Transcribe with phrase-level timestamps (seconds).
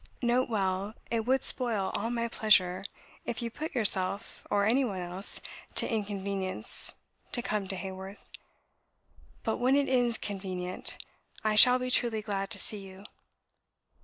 [0.23, 2.83] Note well, it would spoil all my pleasure,
[3.23, 5.39] if you put yourself or any one else
[5.75, 6.95] to inconvenience
[7.31, 8.31] to come to Haworth.
[9.43, 11.05] But when it is CONVENIENT,
[11.43, 13.03] I shall be truly glad to see you.